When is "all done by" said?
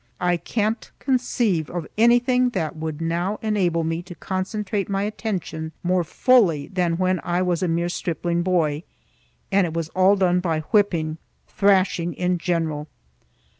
9.89-10.61